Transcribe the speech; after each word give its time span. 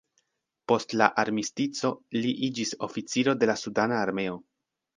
Post 0.71 0.95
la 1.01 1.09
armistico 1.23 1.93
li 2.17 2.33
iĝis 2.49 2.73
oficiro 2.89 3.39
de 3.43 3.53
la 3.53 3.61
sudana 3.67 4.05
armeo. 4.11 4.43